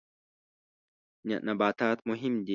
نباتات 1.45 1.97
مهم 2.09 2.33
دي. 2.45 2.49